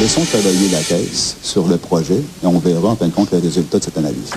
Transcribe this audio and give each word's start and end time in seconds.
Laissons 0.00 0.24
travailler 0.24 0.68
la 0.68 0.80
Caisse 0.80 1.36
sur 1.42 1.66
le 1.66 1.76
projet 1.76 2.14
et 2.42 2.46
on 2.46 2.58
verra 2.60 2.90
en 2.90 2.96
fin 2.96 3.08
de 3.08 3.12
compte 3.12 3.32
le 3.32 3.38
résultat 3.38 3.78
de 3.78 3.84
cette 3.84 3.98
analyse. 3.98 4.30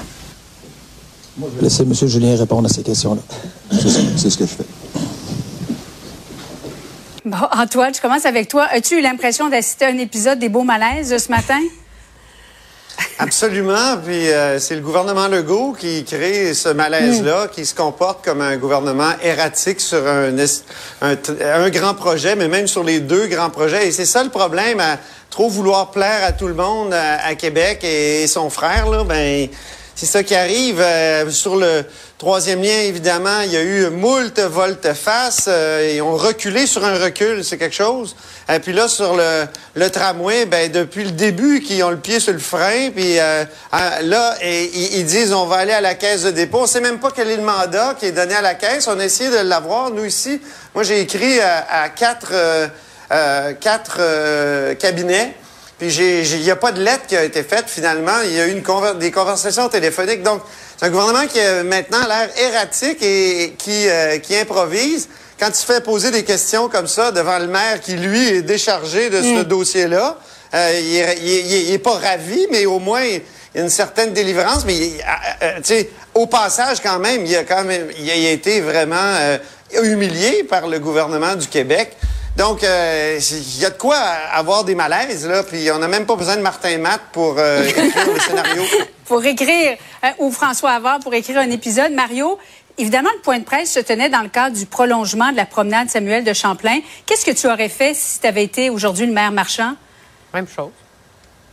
Laissez 1.62 1.84
M. 1.84 1.94
Julien 1.94 2.36
répondre 2.36 2.68
à 2.68 2.74
ces 2.74 2.82
questions-là. 2.82 3.22
C'est 3.72 3.90
ça, 3.90 4.00
c'est 4.18 4.30
ce 4.32 4.38
que 4.38 4.46
je 4.46 4.50
fais. 4.50 4.66
Bon, 7.26 7.38
Antoine, 7.52 7.94
je 7.94 8.02
commence 8.02 8.26
avec 8.26 8.48
toi. 8.48 8.68
As-tu 8.72 8.98
eu 8.98 9.02
l'impression 9.02 9.50
d'assister 9.50 9.86
à 9.86 9.90
un 9.90 9.98
épisode 10.00 10.40
des 10.40 10.50
Beaux 10.50 10.64
Malaises 10.64 11.16
ce 11.16 11.30
matin? 11.30 11.60
Absolument. 13.20 13.98
Puis 14.04 14.30
euh, 14.30 14.58
c'est 14.60 14.76
le 14.76 14.82
gouvernement 14.82 15.28
Legault 15.28 15.74
qui 15.78 16.04
crée 16.04 16.54
ce 16.56 16.70
malaise-là, 16.70 17.48
qui 17.48 17.66
se 17.66 17.76
comporte 17.76 18.26
comme 18.26 18.42
un 18.42 18.58
gouvernement 18.58 19.12
erratique 19.22 19.80
sur 19.80 20.02
un, 20.08 21.70
grand 21.70 21.94
projet, 21.94 22.36
mais 22.36 22.48
même 22.48 22.68
sur 22.68 22.84
les 22.84 23.00
deux 23.00 23.28
grands 23.28 23.50
projets. 23.50 23.88
Et 23.88 23.92
c'est 23.92 24.06
ça 24.06 24.24
le 24.24 24.30
problème, 24.30 24.80
à 24.80 24.98
trop 25.32 25.50
vouloir 25.50 25.92
plaire 25.92 26.24
à 26.24 26.34
tout 26.34 26.48
le 26.48 26.54
monde 26.54 26.94
à, 26.94 27.26
à 27.26 27.36
Québec 27.36 27.84
et, 27.84 28.28
son 28.28 28.50
frère, 28.50 28.90
là, 28.90 29.04
ben 29.06 29.50
c'est 29.96 30.06
ça 30.06 30.24
qui 30.24 30.36
arrive. 30.36 30.82
Euh, 30.82 31.30
sur 31.30 31.56
le 31.56 31.86
troisième 32.18 32.62
lien, 32.62 32.80
évidemment, 32.82 33.42
il 33.42 33.52
y 33.52 33.58
a 33.58 33.62
eu 33.62 33.90
moult 33.90 34.40
volte-face. 34.40 35.46
Euh, 35.48 35.94
ils 35.96 36.02
ont 36.02 36.16
reculé 36.16 36.66
sur 36.66 36.84
un 36.84 36.98
recul, 36.98 37.46
c'est 37.46 37.58
quelque 37.58 37.76
chose. 37.76 38.16
Et 38.50 38.60
puis 38.60 38.74
là, 38.74 38.88
sur 38.88 39.16
le, 39.16 39.46
le 39.76 39.90
tramway, 39.90 40.46
ben 40.46 40.70
depuis 40.70 41.06
le 41.06 41.12
début, 41.12 41.62
qu'ils 41.62 41.84
ont 41.84 41.92
le 41.92 41.98
pied 41.98 42.20
sur 42.20 42.34
le 42.34 42.40
frein, 42.40 42.90
puis 42.90 43.20
euh, 43.20 43.46
là, 43.72 44.36
et, 44.42 44.98
ils, 44.98 45.06
disent 45.06 45.34
on 45.34 45.46
va 45.46 45.58
aller 45.58 45.74
à 45.74 45.82
la 45.82 45.94
caisse 45.94 46.24
de 46.24 46.32
dépôt. 46.32 46.60
On 46.62 46.68
sait 46.68 46.82
même 46.82 47.00
pas 47.00 47.12
quel 47.16 47.30
est 47.30 47.38
le 47.38 47.44
mandat 47.44 47.96
qui 47.98 48.08
est 48.08 48.12
donné 48.12 48.36
à 48.36 48.42
la 48.42 48.56
caisse. 48.56 48.88
On 48.88 49.00
a 49.00 49.06
essayé 49.06 49.30
de 49.30 49.48
l'avoir, 49.48 49.92
nous 49.92 50.06
ici. 50.06 50.42
Moi, 50.76 50.84
j'ai 50.84 51.00
écrit 51.00 51.40
à, 51.40 51.84
à 51.84 51.90
quatre, 51.90 52.34
euh, 53.12 53.54
quatre 53.54 53.98
euh, 54.00 54.76
cabinets. 54.76 55.34
Puis 55.78 55.94
il 55.96 56.42
n'y 56.42 56.52
a 56.52 56.56
pas 56.56 56.72
de 56.72 56.82
lettre 56.82 57.08
qui 57.08 57.18
a 57.18 57.24
été 57.24 57.42
faite 57.44 57.66
finalement. 57.68 58.22
Il 58.24 58.34
y 58.34 58.40
a 58.40 58.48
eu 58.48 58.52
une 58.52 58.62
conver- 58.62 58.98
des 59.00 59.10
conversations 59.12 59.68
téléphoniques. 59.68 60.22
Donc, 60.22 60.42
c'est 60.78 60.86
un 60.86 60.90
gouvernement 60.90 61.26
qui 61.28 61.40
a 61.40 61.64
maintenant 61.64 62.06
l'air 62.08 62.30
erratique 62.38 63.02
et 63.02 63.56
qui, 63.58 63.88
euh, 63.90 64.20
qui 64.20 64.36
improvise. 64.38 65.10
Quand 65.40 65.54
se 65.56 65.66
fait 65.66 65.84
poser 65.84 66.12
des 66.12 66.24
questions 66.24 66.70
comme 66.70 66.86
ça 66.88 67.12
devant 67.12 67.40
le 67.40 67.48
maire 67.48 67.82
qui, 67.82 67.94
lui, 67.94 68.28
est 68.30 68.42
déchargé 68.44 69.10
de 69.10 69.22
ce 69.24 69.42
dossier-là, 69.44 70.20
euh, 70.54 70.80
il, 70.80 70.96
est, 70.98 71.18
il 71.20 71.30
est- 71.32 71.42
il 71.42 71.54
est- 71.56 71.64
il 71.64 71.74
est 71.74 71.80
pas 71.80 71.98
ravi, 71.98 72.46
mais 72.52 72.68
au 72.68 72.78
moins, 72.78 73.02
il 73.04 73.22
y 73.56 73.60
a 73.60 73.62
une 73.64 73.70
certaine 73.70 74.14
délivrance. 74.14 74.64
Mais, 74.66 74.78
euh, 75.42 75.56
tu 75.58 75.62
sais, 75.64 75.90
au 76.14 76.28
passage, 76.28 76.78
quand 76.84 77.00
même, 77.00 77.26
il 77.26 77.36
a 77.36 77.44
quand 77.44 77.64
même 77.64 77.88
il 77.98 78.08
a 78.08 78.16
été 78.32 78.62
vraiment 78.62 79.16
humilié 79.82 80.44
par 80.44 80.68
le 80.68 80.78
gouvernement 80.80 81.36
du 81.36 81.48
Québec. 81.48 81.98
Donc, 82.38 82.64
euh, 82.64 83.20
il 83.30 83.60
y 83.60 83.66
a 83.66 83.70
de 83.70 83.78
quoi 83.78 83.98
avoir 83.98 84.64
des 84.64 84.76
malaises, 84.76 85.28
là, 85.28 85.44
puis 85.44 85.70
on 85.72 85.80
n'a 85.80 85.88
même 85.88 86.06
pas 86.06 86.16
besoin 86.16 86.38
de 86.38 86.42
Martin 86.42 86.78
Matt 86.78 87.02
pour 87.12 87.36
euh, 87.38 87.64
écrire 87.68 88.14
le 88.14 88.20
scénario. 88.20 88.64
Pour 89.06 89.24
écrire, 89.26 89.78
euh, 90.04 90.08
ou 90.20 90.32
François 90.32 90.72
Havard 90.72 91.00
pour 91.00 91.14
écrire 91.14 91.40
un 91.40 91.52
épisode. 91.52 91.92
Mario, 91.92 92.40
évidemment, 92.78 93.10
le 93.16 93.22
point 93.22 93.40
de 93.40 93.44
presse 93.44 93.72
se 93.74 93.80
tenait 93.82 94.10
dans 94.10 94.22
le 94.22 94.30
cadre 94.30 94.56
du 94.56 94.66
prolongement 94.66 95.32
de 95.32 95.38
la 95.38 95.46
promenade 95.46 95.90
Samuel 95.90 96.24
de 96.24 96.34
Champlain. 96.34 96.80
Qu'est-ce 97.06 97.26
que 97.26 97.32
tu 97.32 97.48
aurais 97.48 97.70
fait 97.70 97.94
si 97.94 98.22
tu 98.22 98.28
avais 98.28 98.44
été 98.44 98.70
aujourd'hui 98.70 99.06
le 99.06 99.14
maire 99.14 99.34
marchand? 99.34 99.76
Même 100.34 100.48
chose. 100.48 100.72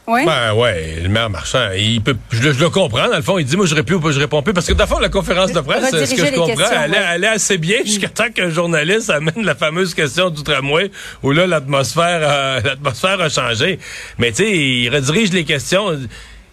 Oui? 0.08 0.24
Ben 0.24 0.54
ouais, 0.54 0.96
le 1.02 1.08
maire 1.08 1.28
marchand, 1.28 1.68
il 1.76 2.00
peut, 2.00 2.16
je, 2.30 2.42
le- 2.42 2.52
je 2.52 2.60
le 2.60 2.70
comprends, 2.70 3.08
dans 3.08 3.16
le 3.16 3.22
fond, 3.22 3.38
il 3.38 3.44
dit, 3.44 3.56
moi 3.56 3.66
je 3.66 3.74
réponds 3.74 3.94
ou 3.96 4.00
réponds 4.18 4.42
plus, 4.42 4.54
parce 4.54 4.66
que 4.66 4.72
dans 4.72 4.84
le 4.84 4.88
fond, 4.88 4.98
la 4.98 5.10
conférence 5.10 5.52
de 5.52 5.60
presse, 5.60 5.90
ce 5.90 6.14
que 6.14 6.26
je 6.26 6.34
comprends, 6.34 6.64
elle, 6.84 6.94
est- 6.94 6.96
ouais. 6.96 7.04
elle 7.14 7.24
est 7.24 7.28
assez 7.28 7.58
bien 7.58 7.78
jusqu'à 7.84 8.08
temps 8.08 8.30
qu'un 8.34 8.48
journaliste 8.50 9.10
amène 9.10 9.44
la 9.44 9.54
fameuse 9.54 9.92
question 9.94 10.30
du 10.30 10.42
tramway, 10.42 10.90
où 11.22 11.32
là, 11.32 11.46
l'atmosphère, 11.46 12.26
a- 12.28 12.60
l'atmosphère 12.64 13.20
a 13.20 13.28
changé. 13.28 13.78
Mais 14.18 14.30
tu 14.32 14.44
sais, 14.44 14.50
il 14.56 14.88
redirige 14.88 15.30
les 15.32 15.44
questions. 15.44 15.98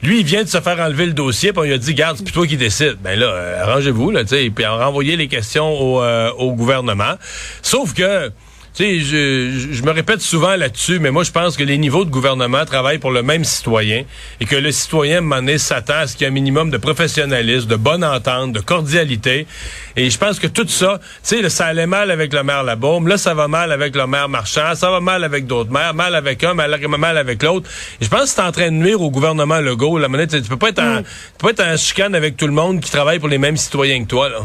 Lui, 0.04 0.20
il 0.20 0.26
vient 0.26 0.44
de 0.44 0.50
se 0.50 0.60
faire 0.60 0.80
enlever 0.82 1.06
le 1.06 1.14
dossier, 1.14 1.52
puis 1.54 1.62
on 1.62 1.64
lui 1.64 1.74
a 1.74 1.78
dit, 1.78 1.94
garde, 1.94 2.18
c'est 2.18 2.32
toi 2.32 2.46
qui 2.46 2.58
décide. 2.58 2.98
Ben 3.02 3.18
là, 3.18 3.28
euh, 3.28 3.64
arrangez-vous, 3.64 4.12
là, 4.12 4.24
tu 4.24 4.32
sais, 4.36 4.52
puis 4.54 4.66
renvoyer 4.66 5.16
les 5.16 5.28
questions 5.30 5.68
au, 5.68 6.02
euh, 6.04 6.30
au 6.38 6.52
gouvernement. 6.52 7.14
Sauf 7.62 7.94
que, 7.94 8.30
sais, 8.84 9.00
je, 9.00 9.72
je- 9.72 9.84
me 9.84 9.91
répète 9.91 10.22
souvent 10.22 10.56
là-dessus, 10.56 11.00
mais 11.00 11.12
moi, 11.12 11.24
je 11.24 11.31
pense 11.31 11.56
que 11.58 11.63
les 11.63 11.78
niveaux 11.78 12.03
de 12.06 12.09
gouvernement 12.09 12.66
travaillent 12.66 12.97
pour 13.00 13.12
le 13.12 13.22
même 13.24 13.44
citoyen 13.44 14.03
et 14.40 14.46
que 14.46 14.56
le 14.56 14.72
citoyen, 14.72 15.16
à 15.16 15.18
un 15.19 15.22
moment 15.22 15.36
donné, 15.38 15.58
s'attend 15.58 15.94
à 16.00 16.08
ce 16.08 16.13
qu'il 16.16 16.24
y 16.24 16.25
ait 16.25 16.30
un 16.30 16.34
minimum 16.34 16.69
de 16.72 16.78
professionnalisme, 16.78 17.68
de 17.68 17.75
bonne 17.75 18.03
entente, 18.03 18.52
de 18.53 18.59
cordialité. 18.59 19.46
Et 19.96 20.09
je 20.09 20.18
pense 20.18 20.40
que 20.40 20.47
tout 20.47 20.68
ça, 20.68 21.00
tu 21.28 21.41
sais, 21.41 21.50
ça 21.50 21.68
allait 21.68 21.85
mal 21.88 22.09
avec 22.12 22.34
le 22.34 22.44
maire 22.44 22.64
Labaume, 22.64 23.08
là, 23.08 23.18
ça 23.18 23.34
va 23.34 23.47
mal 23.47 23.72
avec 23.72 23.96
le 23.96 24.08
maire 24.08 24.28
Marchand, 24.30 24.74
ça 24.75 24.90
va 24.91 25.00
mal 25.00 25.24
avec 25.24 25.46
d'autres 25.47 25.72
maires, 25.72 25.94
mal 25.94 26.16
avec 26.16 26.44
un, 26.44 26.53
mal, 26.53 26.78
mal 26.97 27.18
avec 27.18 27.44
l'autre. 27.44 27.69
Je 28.02 28.08
pense 28.08 28.22
que 28.22 28.28
c'est 28.30 28.41
en 28.41 28.52
train 28.52 28.68
de 28.68 28.75
nuire 28.75 29.02
au 29.02 29.09
gouvernement 29.12 29.59
Legault. 29.62 29.97
La 30.00 30.08
monnaie, 30.08 30.28
tu 30.28 30.41
tu 30.41 30.50
peux 30.50 30.58
pas 30.58 30.69
être 30.69 30.80
en, 30.81 30.97
tu 30.97 31.03
peux 31.38 31.53
pas 31.53 31.64
être 31.64 31.74
en 31.74 31.78
chicane 31.78 32.16
avec 32.16 32.35
tout 32.38 32.47
le 32.47 32.53
monde 32.53 32.81
qui 32.81 32.91
travaille 32.91 33.19
pour 33.19 33.30
les 33.30 33.38
mêmes 33.38 33.58
citoyens 33.58 34.03
que 34.03 34.09
toi, 34.09 34.30
là. 34.30 34.40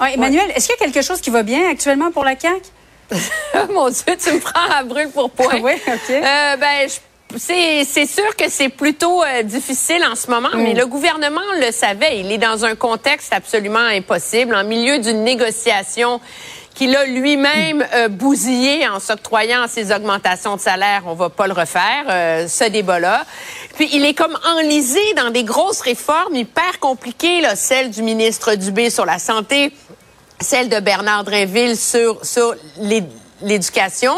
Ouais, 0.00 0.14
Emmanuel, 0.14 0.44
est-ce 0.56 0.66
qu'il 0.68 0.76
y 0.80 0.82
a 0.82 0.90
quelque 0.90 1.04
chose 1.06 1.20
qui 1.20 1.30
va 1.30 1.42
bien 1.42 1.70
actuellement 1.70 2.10
pour 2.10 2.24
la 2.24 2.38
CAQ? 2.38 2.60
Mon 3.72 3.88
Dieu, 3.88 4.16
tu 4.22 4.32
me 4.32 4.40
prends 4.40 4.70
à 4.78 4.82
brûle 4.84 5.08
pour 5.10 5.30
point. 5.30 5.60
Oui, 5.62 5.72
OK. 5.86 6.10
Euh, 6.10 6.56
ben, 6.56 6.88
je- 6.88 6.94
c'est 7.38 8.06
sûr 8.06 8.36
que 8.36 8.50
c'est 8.50 8.68
plutôt 8.68 9.22
euh, 9.22 9.42
difficile 9.42 10.04
en 10.10 10.14
ce 10.14 10.30
moment, 10.30 10.50
mais 10.54 10.74
le 10.74 10.84
gouvernement 10.86 11.40
le 11.60 11.72
savait. 11.72 12.18
Il 12.20 12.30
est 12.30 12.36
dans 12.38 12.64
un 12.66 12.74
contexte 12.74 13.32
absolument 13.32 13.78
impossible, 13.78 14.54
en 14.54 14.64
milieu 14.64 14.98
d'une 14.98 15.24
négociation 15.24 16.20
qu'il 16.74 16.94
a 16.96 17.04
lui-même 17.06 17.86
euh, 17.94 18.08
bousillé 18.08 18.86
en 18.88 18.98
s'octroyant 19.00 19.66
ses 19.68 19.92
augmentations 19.94 20.56
de 20.56 20.60
salaire. 20.60 21.02
On 21.06 21.14
va 21.14 21.28
pas 21.30 21.46
le 21.46 21.52
refaire, 21.54 22.04
euh, 22.08 22.48
ce 22.48 22.64
débat-là. 22.64 23.24
Puis 23.76 23.88
il 23.92 24.04
est 24.06 24.14
comme 24.14 24.38
enlisé 24.58 25.00
dans 25.16 25.30
des 25.30 25.44
grosses 25.44 25.80
réformes 25.82 26.34
hyper 26.34 26.80
compliquées, 26.80 27.40
là, 27.42 27.56
celle 27.56 27.90
du 27.90 28.02
ministre 28.02 28.54
Dubé 28.54 28.88
sur 28.90 29.04
la 29.06 29.18
santé, 29.18 29.72
celle 30.42 30.68
de 30.68 30.80
Bernard 30.80 31.24
Drinville 31.24 31.76
sur, 31.76 32.24
sur 32.24 32.54
l'éducation. 33.42 34.14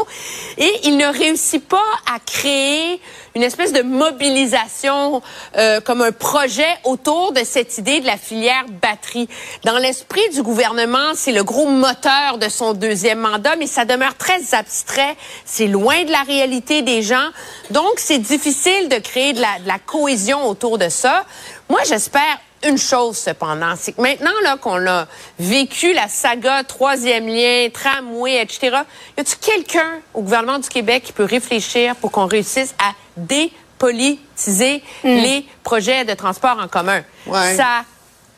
Et 0.58 0.70
il 0.84 0.96
ne 0.96 1.06
réussit 1.06 1.66
pas 1.66 1.82
à 2.12 2.18
créer 2.20 3.00
une 3.34 3.42
espèce 3.42 3.72
de 3.72 3.82
mobilisation 3.82 5.20
euh, 5.56 5.80
comme 5.80 6.02
un 6.02 6.12
projet 6.12 6.68
autour 6.84 7.32
de 7.32 7.42
cette 7.42 7.78
idée 7.78 8.00
de 8.00 8.06
la 8.06 8.16
filière 8.16 8.64
batterie. 8.80 9.28
Dans 9.64 9.78
l'esprit 9.78 10.28
du 10.32 10.42
gouvernement, 10.42 11.14
c'est 11.14 11.32
le 11.32 11.42
gros 11.42 11.66
moteur 11.66 12.38
de 12.38 12.48
son 12.48 12.74
deuxième 12.74 13.18
mandat, 13.18 13.56
mais 13.56 13.66
ça 13.66 13.84
demeure 13.84 14.16
très 14.16 14.54
abstrait. 14.54 15.16
C'est 15.44 15.66
loin 15.66 16.04
de 16.04 16.12
la 16.12 16.22
réalité 16.22 16.82
des 16.82 17.02
gens. 17.02 17.28
Donc, 17.70 17.94
c'est 17.96 18.18
difficile 18.18 18.88
de 18.88 18.98
créer 18.98 19.32
de 19.32 19.40
la, 19.40 19.58
de 19.60 19.68
la 19.68 19.78
cohésion 19.78 20.46
autour 20.48 20.78
de 20.78 20.88
ça. 20.88 21.24
Moi, 21.68 21.80
j'espère 21.88 22.38
une 22.66 22.78
chose 22.78 23.18
cependant, 23.18 23.74
c'est 23.78 23.92
que 23.92 24.00
maintenant 24.00 24.32
là 24.42 24.56
qu'on 24.56 24.86
a 24.86 25.06
vécu 25.38 25.92
la 25.92 26.08
saga 26.08 26.62
troisième 26.64 27.26
lien, 27.26 27.68
tramway, 27.72 28.40
etc. 28.42 28.78
Y 29.16 29.20
a-t-il 29.20 29.38
quelqu'un 29.38 30.00
au 30.12 30.22
gouvernement 30.22 30.58
du 30.58 30.68
Québec 30.68 31.04
qui 31.04 31.12
peut 31.12 31.24
réfléchir 31.24 31.96
pour 31.96 32.10
qu'on 32.10 32.26
réussisse 32.26 32.74
à 32.78 32.92
dépolitiser 33.16 34.82
les 35.04 35.46
projets 35.62 36.04
de 36.04 36.14
transport 36.14 36.58
en 36.60 36.68
commun? 36.68 37.02
Ouais. 37.26 37.56
Ça 37.56 37.80
a 37.80 37.84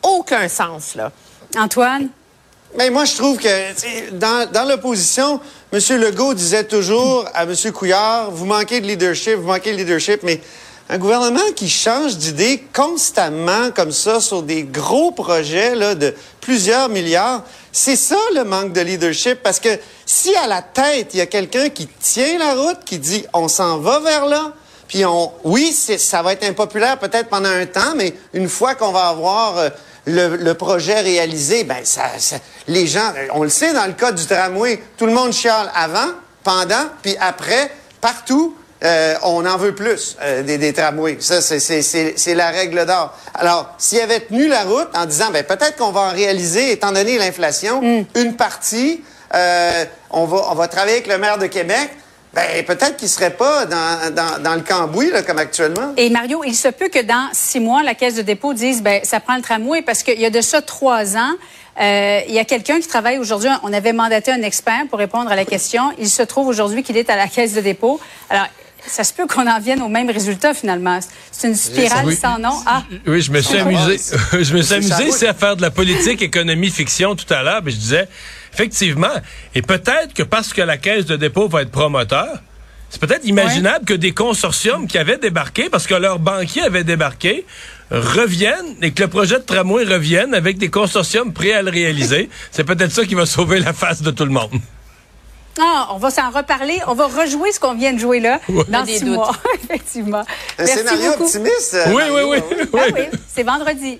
aucun 0.03 0.47
sens 0.47 0.95
là. 0.95 1.11
Antoine? 1.57 2.09
Mais 2.77 2.89
moi, 2.89 3.05
je 3.05 3.15
trouve 3.15 3.37
que 3.37 4.11
dans, 4.11 4.49
dans 4.51 4.67
l'opposition, 4.67 5.39
M. 5.71 5.79
Legault 5.99 6.33
disait 6.33 6.65
toujours 6.65 7.25
à 7.33 7.43
M. 7.43 7.55
Couillard, 7.73 8.31
vous 8.31 8.45
manquez 8.45 8.81
de 8.81 8.87
leadership, 8.87 9.35
vous 9.35 9.47
manquez 9.47 9.71
de 9.71 9.77
leadership, 9.77 10.21
mais 10.23 10.41
un 10.89 10.97
gouvernement 10.97 11.51
qui 11.55 11.69
change 11.69 12.17
d'idée 12.17 12.63
constamment 12.73 13.71
comme 13.75 13.91
ça 13.91 14.19
sur 14.21 14.41
des 14.43 14.63
gros 14.63 15.11
projets 15.11 15.75
là, 15.75 15.95
de 15.95 16.15
plusieurs 16.39 16.87
milliards, 16.89 17.43
c'est 17.73 17.97
ça 17.97 18.15
le 18.35 18.43
manque 18.45 18.71
de 18.73 18.81
leadership. 18.81 19.43
Parce 19.43 19.59
que 19.59 19.69
si 20.05 20.33
à 20.35 20.47
la 20.47 20.61
tête, 20.61 21.09
il 21.13 21.17
y 21.17 21.21
a 21.21 21.25
quelqu'un 21.25 21.69
qui 21.69 21.87
tient 21.87 22.37
la 22.39 22.53
route, 22.53 22.79
qui 22.85 22.99
dit 22.99 23.25
on 23.33 23.47
s'en 23.49 23.79
va 23.79 23.99
vers 23.99 24.25
là, 24.25 24.53
puis 24.87 25.03
on, 25.03 25.31
oui, 25.43 25.73
ça 25.73 26.21
va 26.21 26.31
être 26.31 26.45
impopulaire 26.45 26.97
peut-être 26.97 27.27
pendant 27.27 27.49
un 27.49 27.65
temps, 27.65 27.93
mais 27.95 28.13
une 28.33 28.47
fois 28.47 28.73
qu'on 28.75 28.93
va 28.93 29.07
avoir 29.09 29.57
euh, 29.57 29.69
le, 30.05 30.37
le 30.37 30.53
projet 30.53 31.01
réalisé, 31.01 31.65
ben 31.65 31.83
ça, 31.83 32.03
ça- 32.17 32.37
les 32.69 32.87
gens, 32.87 33.11
on 33.33 33.43
le 33.43 33.49
sait 33.49 33.73
dans 33.73 33.85
le 33.85 33.91
cas 33.93 34.13
du 34.13 34.25
tramway, 34.25 34.81
tout 34.97 35.05
le 35.05 35.11
monde 35.11 35.33
chiale 35.33 35.69
avant, 35.75 36.07
pendant, 36.45 36.85
puis 37.01 37.17
après, 37.19 37.69
partout. 37.99 38.55
Euh, 38.83 39.15
on 39.23 39.45
en 39.45 39.57
veut 39.57 39.73
plus 39.73 40.17
euh, 40.21 40.43
des, 40.43 40.57
des 40.57 40.71
tramways. 40.73 41.17
Ça, 41.19 41.41
c'est- 41.41 42.35
la 42.35 42.49
règle 42.49 42.85
d'or. 42.85 43.13
Alors, 43.33 43.73
s'il 43.77 43.99
avait 43.99 44.19
tenu 44.19 44.47
la 44.47 44.63
route 44.63 44.89
en 44.95 45.05
disant, 45.05 45.31
ben 45.31 45.43
peut-être 45.43 45.75
qu'on 45.77 45.91
va 45.91 46.01
en 46.01 46.11
réaliser, 46.11 46.71
étant 46.71 46.91
donné 46.91 47.17
l'inflation, 47.17 48.05
une 48.15 48.35
partie, 48.35 49.03
euh, 49.33 49.85
on, 50.11 50.25
va, 50.25 50.45
on 50.51 50.55
va 50.55 50.67
travailler 50.67 50.93
avec 50.97 51.07
le 51.07 51.17
maire 51.17 51.37
de 51.37 51.47
Québec, 51.47 51.89
ben 52.33 52.63
peut-être 52.65 52.97
qu'il 52.97 53.09
serait 53.09 53.31
pas 53.31 53.65
dans, 53.65 54.13
dans, 54.13 54.43
dans 54.43 54.53
le 54.55 54.61
cambouis, 54.61 55.09
là, 55.09 55.23
comme 55.23 55.39
actuellement. 55.39 55.93
Et 55.97 56.09
Mario, 56.11 56.43
il 56.45 56.53
se 56.55 56.67
peut 56.67 56.89
que 56.89 57.01
dans 57.01 57.29
six 57.33 57.59
mois, 57.59 57.81
la 57.81 57.95
Caisse 57.95 58.13
de 58.15 58.21
dépôt 58.21 58.53
dise, 58.53 58.83
ben, 58.83 59.01
ça 59.03 59.19
prend 59.19 59.35
le 59.35 59.41
tramway 59.41 59.81
parce 59.81 60.03
qu'il 60.03 60.19
y 60.19 60.25
a 60.25 60.29
de 60.29 60.41
ça 60.41 60.61
trois 60.61 61.17
ans. 61.17 61.31
euh, 61.81 62.21
il 62.27 62.33
y 62.35 62.39
a 62.39 62.45
quelqu'un 62.45 62.79
qui 62.79 62.87
travaille 62.87 63.17
aujourd'hui. 63.17 63.49
On 63.63 63.73
avait 63.73 63.93
mandaté 63.93 64.31
un 64.31 64.41
expert 64.43 64.81
pour 64.89 64.99
répondre 64.99 65.31
à 65.31 65.35
la 65.35 65.45
question. 65.45 65.91
Il 65.97 66.09
se 66.09 66.21
trouve 66.21 66.47
aujourd'hui 66.47 66.83
qu'il 66.83 66.97
est 66.97 67.09
à 67.09 67.15
la 67.15 67.27
Caisse 67.27 67.53
de 67.53 67.61
dépôt. 67.61 67.99
Alors, 68.29 68.45
ça 68.87 69.03
se 69.03 69.13
peut 69.13 69.27
qu'on 69.27 69.47
en 69.47 69.59
vienne 69.59 69.81
au 69.81 69.87
même 69.89 70.09
résultat 70.09 70.53
finalement. 70.53 70.99
C'est 71.31 71.47
une 71.47 71.55
spirale 71.55 72.05
Oui. 72.05 72.15
sans 72.15 72.39
nom. 72.39 72.53
Ah, 72.65 72.83
Oui, 73.05 73.21
je 73.21 73.31
me 73.31 73.41
suis 73.41 73.57
amusé. 73.57 73.97
je 74.33 74.53
me 74.55 74.61
suis 74.61 74.73
amusé, 74.75 75.11
c'est 75.11 75.27
à 75.27 75.33
faire 75.33 75.55
de 75.55 75.61
la 75.61 75.71
politique, 75.71 76.21
économie, 76.21 76.69
fiction 76.69 77.15
tout 77.15 77.31
à 77.33 77.43
l'heure. 77.43 77.61
Mais 77.63 77.71
je 77.71 77.77
disais, 77.77 78.07
effectivement, 78.53 79.13
et 79.55 79.61
peut-être 79.61 80.13
que 80.13 80.23
parce 80.23 80.53
que 80.53 80.61
la 80.61 80.77
caisse 80.77 81.05
de 81.05 81.15
dépôt 81.15 81.47
va 81.47 81.61
être 81.61 81.71
promoteur, 81.71 82.41
c'est 82.89 83.01
peut-être 83.01 83.25
imaginable 83.25 83.83
que 83.85 83.93
des 83.93 84.13
consortiums 84.13 84.87
qui 84.87 84.97
avaient 84.97 85.17
débarqué, 85.17 85.69
parce 85.69 85.87
que 85.87 85.93
leurs 85.93 86.19
banquiers 86.19 86.63
avaient 86.63 86.85
débarqué, 86.85 87.45
reviennent 87.91 88.75
et 88.81 88.91
que 88.91 89.03
le 89.03 89.09
projet 89.09 89.35
de 89.39 89.43
tramway 89.43 89.83
revienne 89.83 90.33
avec 90.33 90.57
des 90.57 90.69
consortiums 90.69 91.33
prêts 91.33 91.51
à 91.53 91.61
le 91.61 91.69
réaliser. 91.69 92.29
c'est 92.51 92.63
peut-être 92.63 92.91
ça 92.91 93.05
qui 93.05 93.15
va 93.15 93.25
sauver 93.25 93.59
la 93.59 93.73
face 93.73 94.01
de 94.01 94.11
tout 94.11 94.25
le 94.25 94.31
monde. 94.31 94.51
Ah, 95.59 95.87
on 95.91 95.97
va 95.97 96.09
s'en 96.09 96.29
reparler. 96.31 96.79
On 96.87 96.93
va 96.93 97.07
rejouer 97.07 97.51
ce 97.51 97.59
qu'on 97.59 97.73
vient 97.75 97.93
de 97.93 97.99
jouer 97.99 98.19
là 98.19 98.39
dans 98.69 98.83
Des 98.83 98.97
six 98.97 99.03
doutes. 99.05 99.15
mois. 99.15 99.35
Effectivement. 99.63 100.19
Un 100.57 100.63
Merci 100.63 100.77
scénario 100.77 101.11
beaucoup. 101.11 101.23
optimiste. 101.25 101.77
Oui, 101.87 101.93
oui, 101.93 102.09
Mario, 102.11 102.29
oui. 102.31 102.39
oui. 102.73 102.79
Ah 102.79 102.85
oui, 102.95 103.01
c'est 103.33 103.43
vendredi. 103.43 103.99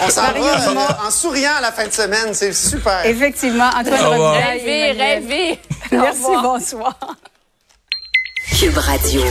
On 0.00 0.08
s'en 0.08 0.22
va 0.22 0.30
euh, 0.30 1.06
en 1.06 1.10
souriant 1.10 1.52
à 1.58 1.60
la 1.60 1.72
fin 1.72 1.86
de 1.86 1.92
semaine. 1.92 2.32
C'est 2.32 2.52
super. 2.52 3.04
Effectivement, 3.04 3.68
Antoine. 3.76 4.00
Robitaille 4.00 4.58
Rêvez, 4.60 4.92
rêvez. 4.92 5.58
Merci, 5.90 6.20
bonsoir. 6.42 6.96
Cube 8.58 8.76
Radio. 8.78 9.22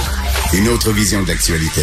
Une 0.53 0.67
autre 0.69 0.91
vision 0.91 1.23
de 1.23 1.27
l'actualité. 1.29 1.81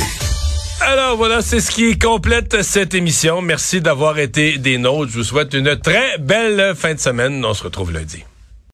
Alors 0.81 1.17
voilà, 1.17 1.43
c'est 1.43 1.61
ce 1.61 1.71
qui 1.71 1.99
complète 1.99 2.63
cette 2.63 2.95
émission. 2.95 3.43
Merci 3.43 3.81
d'avoir 3.81 4.19
été 4.19 4.59
des 4.59 4.79
nôtres. 4.79 5.11
Je 5.11 5.19
vous 5.19 5.25
souhaite 5.25 5.53
une 5.55 5.77
très 5.81 6.19
belle 6.19 6.75
fin 6.77 6.95
de 6.95 7.01
semaine. 7.01 7.45
On 7.45 7.55
se 7.55 7.65
retrouve 7.65 7.93
lundi. 7.93 8.25